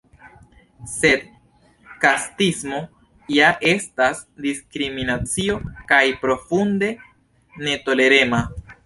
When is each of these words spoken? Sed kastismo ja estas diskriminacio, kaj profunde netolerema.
Sed 0.91 1.25
kastismo 2.05 2.79
ja 3.35 3.49
estas 3.73 4.23
diskriminacio, 4.47 5.59
kaj 5.93 6.01
profunde 6.25 6.91
netolerema. 7.69 8.43